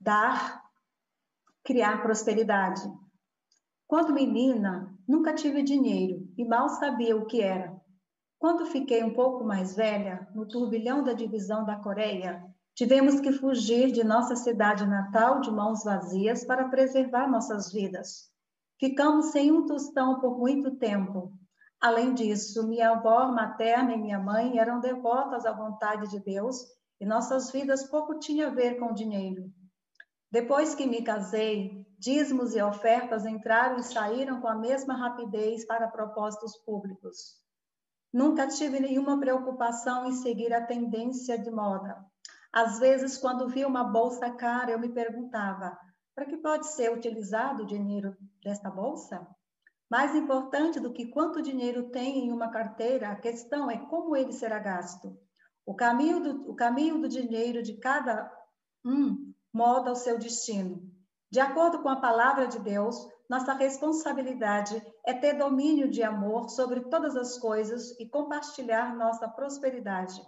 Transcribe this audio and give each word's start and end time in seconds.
dar, 0.00 0.62
criar 1.62 2.02
prosperidade. 2.02 2.82
Quando 3.86 4.14
menina, 4.14 4.96
nunca 5.06 5.34
tive 5.34 5.62
dinheiro 5.62 6.26
e 6.38 6.44
mal 6.44 6.68
sabia 6.70 7.16
o 7.16 7.26
que 7.26 7.42
era. 7.42 7.78
Quando 8.38 8.64
fiquei 8.64 9.04
um 9.04 9.12
pouco 9.12 9.44
mais 9.44 9.76
velha, 9.76 10.26
no 10.34 10.48
turbilhão 10.48 11.04
da 11.04 11.12
divisão 11.12 11.66
da 11.66 11.76
Coreia, 11.76 12.42
tivemos 12.74 13.20
que 13.20 13.32
fugir 13.32 13.92
de 13.92 14.02
nossa 14.02 14.34
cidade 14.34 14.86
natal 14.86 15.40
de 15.40 15.50
mãos 15.50 15.84
vazias 15.84 16.44
para 16.44 16.68
preservar 16.68 17.28
nossas 17.28 17.70
vidas. 17.70 18.30
Ficamos 18.78 19.26
sem 19.26 19.52
um 19.52 19.66
tostão 19.66 20.20
por 20.20 20.38
muito 20.38 20.76
tempo. 20.76 21.34
Além 21.78 22.14
disso, 22.14 22.66
minha 22.66 22.92
avó 22.92 23.30
materna 23.30 23.92
e 23.92 24.00
minha 24.00 24.18
mãe 24.18 24.58
eram 24.58 24.80
devotas 24.80 25.44
à 25.44 25.52
vontade 25.52 26.08
de 26.08 26.20
Deus 26.20 26.64
e 26.98 27.04
nossas 27.04 27.50
vidas 27.50 27.84
pouco 27.90 28.18
tinham 28.18 28.50
a 28.50 28.54
ver 28.54 28.78
com 28.78 28.94
dinheiro. 28.94 29.52
Depois 30.30 30.76
que 30.76 30.86
me 30.86 31.02
casei, 31.02 31.84
dízimos 31.98 32.54
e 32.54 32.62
ofertas 32.62 33.26
entraram 33.26 33.78
e 33.78 33.82
saíram 33.82 34.40
com 34.40 34.46
a 34.46 34.54
mesma 34.54 34.94
rapidez 34.94 35.66
para 35.66 35.88
propósitos 35.88 36.56
públicos. 36.58 37.40
Nunca 38.12 38.46
tive 38.46 38.78
nenhuma 38.78 39.18
preocupação 39.18 40.06
em 40.06 40.12
seguir 40.12 40.52
a 40.52 40.64
tendência 40.64 41.36
de 41.36 41.50
moda. 41.50 41.96
Às 42.52 42.78
vezes, 42.78 43.18
quando 43.18 43.48
via 43.48 43.66
uma 43.66 43.84
bolsa 43.84 44.30
cara, 44.30 44.70
eu 44.70 44.78
me 44.78 44.88
perguntava: 44.88 45.76
para 46.14 46.26
que 46.26 46.36
pode 46.36 46.68
ser 46.68 46.92
utilizado 46.92 47.64
o 47.64 47.66
dinheiro 47.66 48.16
desta 48.42 48.70
bolsa? 48.70 49.26
Mais 49.90 50.14
importante 50.14 50.78
do 50.78 50.92
que 50.92 51.06
quanto 51.06 51.42
dinheiro 51.42 51.90
tem 51.90 52.26
em 52.26 52.32
uma 52.32 52.50
carteira, 52.50 53.10
a 53.10 53.16
questão 53.16 53.68
é 53.68 53.76
como 53.76 54.14
ele 54.14 54.32
será 54.32 54.60
gasto. 54.60 55.18
O 55.66 55.74
caminho 55.74 56.20
do, 56.20 56.50
o 56.50 56.54
caminho 56.54 57.00
do 57.00 57.08
dinheiro 57.08 57.62
de 57.62 57.76
cada 57.78 58.32
um 58.84 59.29
molda 59.52 59.92
o 59.92 59.96
seu 59.96 60.18
destino. 60.18 60.82
De 61.30 61.38
acordo 61.40 61.80
com 61.82 61.88
a 61.88 62.00
palavra 62.00 62.46
de 62.46 62.58
Deus, 62.58 62.96
nossa 63.28 63.52
responsabilidade 63.52 64.82
é 65.06 65.14
ter 65.14 65.34
domínio 65.34 65.88
de 65.88 66.02
amor 66.02 66.48
sobre 66.50 66.80
todas 66.88 67.16
as 67.16 67.38
coisas 67.38 67.92
e 68.00 68.08
compartilhar 68.08 68.96
nossa 68.96 69.28
prosperidade. 69.28 70.20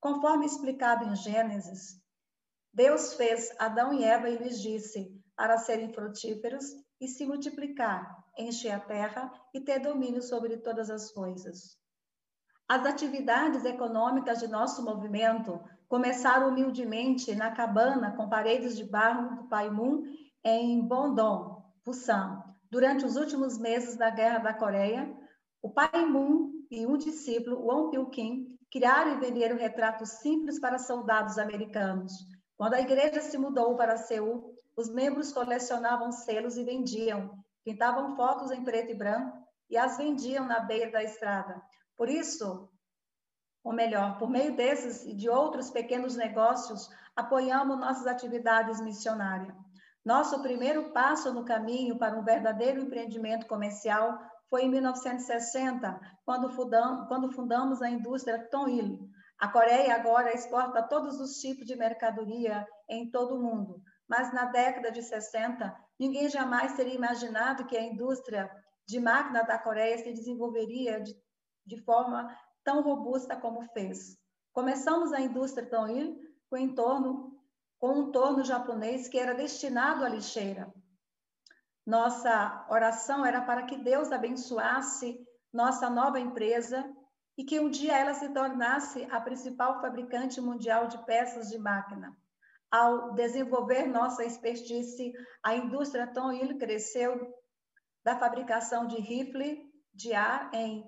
Conforme 0.00 0.46
explicado 0.46 1.04
em 1.04 1.14
Gênesis, 1.14 2.00
Deus 2.72 3.14
fez 3.14 3.54
Adão 3.58 3.92
e 3.92 4.04
Eva 4.04 4.28
e 4.28 4.36
lhes 4.36 4.60
disse: 4.60 5.14
para 5.36 5.58
serem 5.58 5.92
frutíferos 5.92 6.64
e 6.98 7.06
se 7.06 7.26
multiplicar, 7.26 8.24
encher 8.38 8.70
a 8.70 8.80
terra 8.80 9.30
e 9.52 9.60
ter 9.60 9.80
domínio 9.80 10.22
sobre 10.22 10.56
todas 10.56 10.88
as 10.88 11.10
coisas. 11.12 11.78
As 12.68 12.84
atividades 12.84 13.64
econômicas 13.64 14.38
de 14.40 14.48
nosso 14.48 14.82
movimento 14.82 15.62
começaram 15.88 16.48
humildemente 16.48 17.34
na 17.34 17.50
cabana 17.50 18.12
com 18.16 18.28
paredes 18.28 18.76
de 18.76 18.84
barro 18.84 19.36
do 19.36 19.48
Pai 19.48 19.70
Moon 19.70 20.02
em 20.44 20.80
Bondon, 20.80 21.62
Busan. 21.84 22.42
Durante 22.70 23.04
os 23.04 23.16
últimos 23.16 23.58
meses 23.58 23.96
da 23.96 24.10
Guerra 24.10 24.38
da 24.38 24.54
Coreia, 24.54 25.14
o 25.62 25.70
Pai 25.70 26.04
Moon 26.04 26.52
e 26.70 26.86
um 26.86 26.96
discípulo, 26.96 27.64
Won 27.64 27.90
Pil-kim, 27.90 28.58
criaram 28.70 29.14
e 29.16 29.20
venderam 29.20 29.56
retratos 29.56 30.10
simples 30.10 30.58
para 30.58 30.78
soldados 30.78 31.38
americanos. 31.38 32.12
Quando 32.56 32.74
a 32.74 32.80
igreja 32.80 33.20
se 33.20 33.38
mudou 33.38 33.76
para 33.76 33.96
Seul, 33.96 34.54
os 34.76 34.88
membros 34.88 35.32
colecionavam 35.32 36.10
selos 36.10 36.56
e 36.56 36.64
vendiam, 36.64 37.38
pintavam 37.64 38.16
fotos 38.16 38.50
em 38.50 38.62
preto 38.62 38.92
e 38.92 38.94
branco 38.94 39.38
e 39.70 39.76
as 39.76 39.96
vendiam 39.96 40.46
na 40.46 40.60
beira 40.60 40.90
da 40.90 41.02
estrada. 41.02 41.62
Por 41.96 42.08
isso, 42.08 42.68
ou 43.66 43.72
melhor, 43.72 44.16
por 44.16 44.30
meio 44.30 44.54
desses 44.54 45.04
e 45.04 45.12
de 45.12 45.28
outros 45.28 45.70
pequenos 45.70 46.14
negócios, 46.14 46.88
apoiamos 47.16 47.76
nossas 47.76 48.06
atividades 48.06 48.80
missionárias. 48.80 49.52
Nosso 50.04 50.40
primeiro 50.40 50.92
passo 50.92 51.34
no 51.34 51.44
caminho 51.44 51.98
para 51.98 52.16
um 52.16 52.22
verdadeiro 52.22 52.80
empreendimento 52.80 53.44
comercial 53.48 54.20
foi 54.48 54.62
em 54.62 54.70
1960, 54.70 56.00
quando 56.24 56.48
fundamos, 56.50 57.08
quando 57.08 57.32
fundamos 57.32 57.82
a 57.82 57.90
indústria 57.90 58.48
Tonil. 58.48 59.10
A 59.36 59.48
Coreia 59.48 59.96
agora 59.96 60.32
exporta 60.32 60.84
todos 60.84 61.18
os 61.18 61.40
tipos 61.40 61.66
de 61.66 61.74
mercadoria 61.74 62.64
em 62.88 63.10
todo 63.10 63.34
o 63.34 63.42
mundo, 63.42 63.82
mas 64.08 64.32
na 64.32 64.44
década 64.44 64.92
de 64.92 65.02
60, 65.02 65.76
ninguém 65.98 66.28
jamais 66.28 66.74
teria 66.74 66.94
imaginado 66.94 67.66
que 67.66 67.76
a 67.76 67.82
indústria 67.82 68.48
de 68.86 69.00
máquina 69.00 69.42
da 69.42 69.58
Coreia 69.58 69.98
se 69.98 70.12
desenvolveria 70.12 71.00
de, 71.00 71.12
de 71.66 71.82
forma 71.82 72.28
tão 72.66 72.82
robusta 72.82 73.36
como 73.36 73.62
fez. 73.68 74.18
Começamos 74.52 75.12
a 75.12 75.20
indústria 75.20 75.64
Tonil 75.64 76.20
com, 76.50 76.56
entorno, 76.56 77.40
com 77.78 78.00
um 78.00 78.10
torno 78.10 78.44
japonês 78.44 79.06
que 79.06 79.16
era 79.16 79.34
destinado 79.34 80.04
à 80.04 80.08
lixeira. 80.08 80.74
Nossa 81.86 82.66
oração 82.68 83.24
era 83.24 83.40
para 83.40 83.62
que 83.62 83.78
Deus 83.78 84.10
abençoasse 84.10 85.16
nossa 85.52 85.88
nova 85.88 86.18
empresa 86.18 86.84
e 87.38 87.44
que 87.44 87.60
um 87.60 87.70
dia 87.70 87.96
ela 87.96 88.14
se 88.14 88.28
tornasse 88.30 89.06
a 89.12 89.20
principal 89.20 89.80
fabricante 89.80 90.40
mundial 90.40 90.88
de 90.88 90.98
peças 91.04 91.48
de 91.48 91.58
máquina. 91.58 92.16
Ao 92.68 93.12
desenvolver 93.14 93.86
nossa 93.86 94.24
expertise, 94.24 95.12
a 95.40 95.54
indústria 95.54 96.08
Tonil 96.08 96.58
cresceu 96.58 97.32
da 98.02 98.18
fabricação 98.18 98.88
de 98.88 98.96
rifle 98.96 99.72
de 99.94 100.12
ar 100.12 100.50
em 100.52 100.84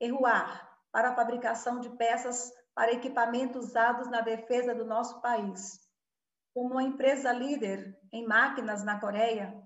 Erruar 0.00 0.71
para 0.92 1.10
a 1.10 1.14
fabricação 1.14 1.80
de 1.80 1.90
peças 1.96 2.52
para 2.74 2.92
equipamentos 2.92 3.66
usados 3.66 4.08
na 4.08 4.20
defesa 4.20 4.74
do 4.74 4.84
nosso 4.84 5.20
país. 5.20 5.80
Como 6.54 6.72
uma 6.72 6.82
empresa 6.82 7.32
líder 7.32 7.98
em 8.12 8.26
máquinas 8.26 8.84
na 8.84 9.00
Coreia, 9.00 9.60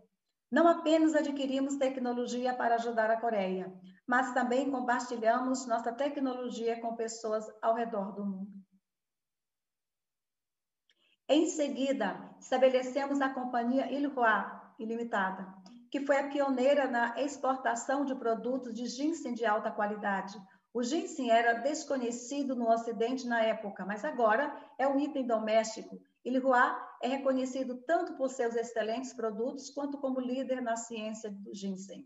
não 0.51 0.69
apenas 0.69 1.15
adquirimos 1.15 1.77
tecnologia 1.77 2.55
para 2.55 2.77
ajudar 2.77 3.11
a 3.11 3.21
Coreia, 3.21 3.73
mas 4.07 4.33
também 4.33 4.71
compartilhamos 4.71 5.67
nossa 5.67 5.93
tecnologia 5.93 6.81
com 6.81 6.95
pessoas 6.95 7.45
ao 7.61 7.75
redor 7.75 8.13
do 8.13 8.25
mundo. 8.25 8.67
Em 11.29 11.49
seguida, 11.49 12.37
estabelecemos 12.39 13.21
a 13.21 13.29
companhia 13.29 13.91
Ilhua 13.91 14.75
Ilimitada, 14.79 15.53
que 15.91 16.07
foi 16.07 16.19
a 16.19 16.29
pioneira 16.29 16.87
na 16.87 17.21
exportação 17.21 18.05
de 18.05 18.15
produtos 18.15 18.73
de 18.73 18.87
ginseng 18.87 19.35
de 19.35 19.45
alta 19.45 19.73
qualidade. 19.73 20.39
O 20.77 20.83
ginseng 20.83 21.31
era 21.31 21.55
desconhecido 21.55 22.55
no 22.55 22.69
Ocidente 22.69 23.27
na 23.27 23.41
época, 23.41 23.87
mas 23.87 24.05
agora 24.05 24.55
é 24.77 24.87
um 24.87 25.01
item 25.01 25.27
doméstico. 25.27 25.99
Ilhua 26.23 26.77
é 27.01 27.09
reconhecido 27.09 27.79
tanto 27.87 28.13
por 28.19 28.29
seus 28.29 28.55
excelentes 28.55 29.15
produtos 29.15 29.71
quanto 29.71 29.97
como 29.97 30.21
líder 30.21 30.61
na 30.61 30.77
ciência 30.77 31.31
do 31.31 31.55
ginseng. 31.55 32.05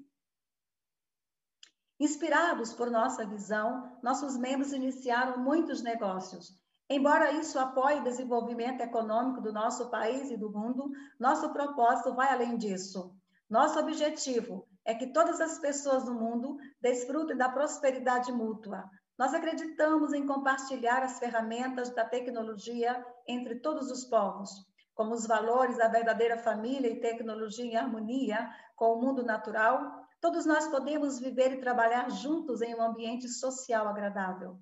Inspirados 1.98 2.72
por 2.72 2.92
nossa 2.92 3.26
visão, 3.26 3.98
nossos 4.04 4.36
membros 4.36 4.72
iniciaram 4.72 5.42
muitos 5.42 5.82
negócios, 5.82 6.56
Embora 6.88 7.32
isso 7.32 7.56
apoie 7.58 8.00
o 8.00 8.04
desenvolvimento 8.04 8.80
econômico 8.80 9.40
do 9.40 9.52
nosso 9.52 9.90
país 9.90 10.28
e 10.30 10.36
do 10.36 10.50
mundo, 10.50 10.90
nosso 11.20 11.52
propósito 11.52 12.14
vai 12.14 12.32
além 12.32 12.56
disso. 12.56 13.14
Nosso 13.48 13.78
objetivo 13.78 14.68
é 14.84 14.94
que 14.94 15.12
todas 15.12 15.40
as 15.40 15.58
pessoas 15.58 16.04
do 16.04 16.14
mundo 16.14 16.56
desfrutem 16.80 17.36
da 17.36 17.48
prosperidade 17.48 18.32
mútua. 18.32 18.88
Nós 19.18 19.34
acreditamos 19.34 20.12
em 20.12 20.26
compartilhar 20.26 21.02
as 21.02 21.18
ferramentas 21.18 21.90
da 21.94 22.04
tecnologia 22.04 23.04
entre 23.28 23.60
todos 23.60 23.90
os 23.90 24.04
povos, 24.04 24.50
como 24.94 25.14
os 25.14 25.26
valores 25.26 25.76
da 25.76 25.88
verdadeira 25.88 26.38
família 26.38 26.90
e 26.90 27.00
tecnologia 27.00 27.64
em 27.64 27.76
harmonia 27.76 28.48
com 28.74 28.94
o 28.94 29.00
mundo 29.00 29.22
natural. 29.22 30.06
Todos 30.20 30.46
nós 30.46 30.68
podemos 30.68 31.18
viver 31.18 31.52
e 31.52 31.60
trabalhar 31.60 32.10
juntos 32.10 32.62
em 32.62 32.74
um 32.74 32.82
ambiente 32.82 33.28
social 33.28 33.86
agradável. 33.88 34.58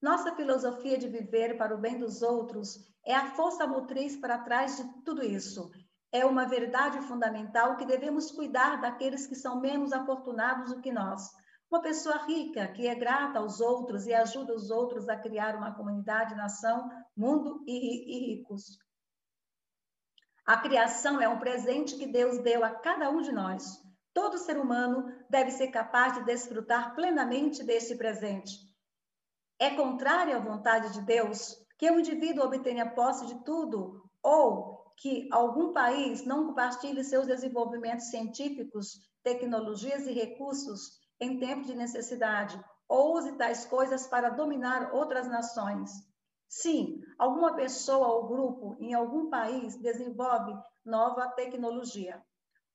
Nossa 0.00 0.34
filosofia 0.34 0.96
de 0.96 1.08
viver 1.08 1.58
para 1.58 1.74
o 1.74 1.78
bem 1.78 1.98
dos 1.98 2.22
outros 2.22 2.78
é 3.04 3.14
a 3.14 3.30
força 3.32 3.66
motriz 3.66 4.16
para 4.16 4.38
trás 4.38 4.76
de 4.76 5.02
tudo 5.02 5.22
isso. 5.22 5.70
É 6.12 6.24
uma 6.24 6.46
verdade 6.46 7.00
fundamental 7.02 7.76
que 7.76 7.86
devemos 7.86 8.30
cuidar 8.30 8.80
daqueles 8.80 9.26
que 9.26 9.34
são 9.34 9.60
menos 9.60 9.92
afortunados 9.92 10.74
do 10.74 10.80
que 10.80 10.92
nós. 10.92 11.30
Uma 11.70 11.80
pessoa 11.80 12.24
rica 12.26 12.66
que 12.68 12.88
é 12.88 12.94
grata 12.94 13.38
aos 13.38 13.60
outros 13.60 14.06
e 14.06 14.12
ajuda 14.12 14.54
os 14.54 14.70
outros 14.70 15.08
a 15.08 15.16
criar 15.16 15.54
uma 15.54 15.74
comunidade, 15.74 16.34
nação, 16.34 16.90
mundo 17.16 17.62
e, 17.66 18.16
e 18.16 18.34
ricos. 18.34 18.78
A 20.44 20.56
criação 20.56 21.20
é 21.20 21.28
um 21.28 21.38
presente 21.38 21.96
que 21.96 22.06
Deus 22.06 22.42
deu 22.42 22.64
a 22.64 22.70
cada 22.70 23.08
um 23.08 23.22
de 23.22 23.30
nós. 23.30 23.80
Todo 24.12 24.38
ser 24.38 24.58
humano 24.58 25.12
deve 25.28 25.52
ser 25.52 25.68
capaz 25.68 26.14
de 26.14 26.24
desfrutar 26.24 26.94
plenamente 26.96 27.62
deste 27.62 27.94
presente 27.94 28.70
é 29.60 29.68
contrária 29.76 30.36
à 30.36 30.40
vontade 30.40 30.90
de 30.94 31.02
Deus 31.02 31.54
que 31.78 31.90
o 31.90 32.00
indivíduo 32.00 32.46
obtenha 32.46 32.90
posse 32.90 33.26
de 33.26 33.44
tudo 33.44 34.02
ou 34.22 34.79
que 35.00 35.26
algum 35.32 35.72
país 35.72 36.26
não 36.26 36.48
compartilhe 36.48 37.02
seus 37.02 37.26
desenvolvimentos 37.26 38.10
científicos, 38.10 39.00
tecnologias 39.22 40.06
e 40.06 40.12
recursos 40.12 41.00
em 41.18 41.38
tempo 41.38 41.64
de 41.64 41.74
necessidade 41.74 42.62
ou 42.86 43.16
use 43.16 43.32
tais 43.38 43.64
coisas 43.64 44.06
para 44.06 44.28
dominar 44.28 44.94
outras 44.94 45.26
nações. 45.26 45.90
Sim, 46.46 47.00
alguma 47.18 47.56
pessoa 47.56 48.08
ou 48.08 48.28
grupo 48.28 48.76
em 48.78 48.92
algum 48.92 49.30
país 49.30 49.74
desenvolve 49.80 50.52
nova 50.84 51.28
tecnologia. 51.28 52.22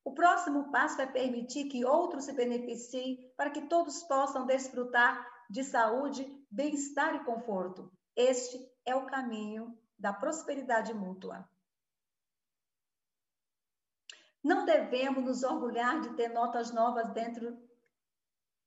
O 0.04 0.14
próximo 0.14 0.72
passo 0.72 1.00
é 1.02 1.06
permitir 1.06 1.66
que 1.66 1.86
outros 1.86 2.26
se 2.26 2.34
beneficiem 2.34 3.32
para 3.38 3.52
que 3.52 3.68
todos 3.68 4.02
possam 4.04 4.48
desfrutar 4.48 5.28
de 5.48 5.64
saúde, 5.64 6.26
bem-estar 6.50 7.14
e 7.16 7.24
conforto. 7.24 7.92
Este 8.16 8.58
é 8.84 8.96
o 8.96 9.06
caminho 9.06 9.78
da 10.00 10.12
prosperidade 10.12 10.92
mútua. 10.92 11.48
Não 14.46 14.64
devemos 14.64 15.26
nos 15.26 15.42
orgulhar 15.42 16.02
de 16.02 16.14
ter 16.14 16.28
notas 16.28 16.72
novas 16.72 17.12
dentro 17.14 17.58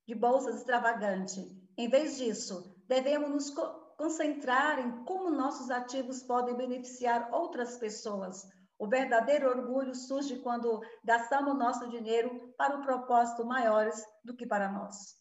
de 0.08 0.12
bolsas 0.12 0.56
extravagantes. 0.56 1.38
Em 1.76 1.88
vez 1.88 2.18
disso, 2.18 2.76
devemos 2.88 3.30
nos 3.30 3.50
concentrar 3.96 4.80
em 4.80 5.04
como 5.04 5.30
nossos 5.30 5.70
ativos 5.70 6.20
podem 6.20 6.56
beneficiar 6.56 7.32
outras 7.32 7.76
pessoas. 7.76 8.44
O 8.76 8.88
verdadeiro 8.88 9.48
orgulho 9.48 9.94
surge 9.94 10.40
quando 10.40 10.82
gastamos 11.04 11.56
nosso 11.56 11.88
dinheiro 11.88 12.52
para 12.58 12.76
um 12.76 12.82
propósito 12.82 13.46
maiores 13.46 14.04
do 14.24 14.34
que 14.34 14.48
para 14.48 14.68
nós. 14.72 15.14